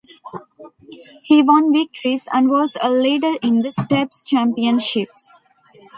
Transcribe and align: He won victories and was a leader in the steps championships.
He 1.21 1.43
won 1.43 1.71
victories 1.71 2.23
and 2.33 2.49
was 2.49 2.75
a 2.81 2.89
leader 2.89 3.33
in 3.43 3.59
the 3.59 3.71
steps 3.71 4.23
championships. 4.25 5.35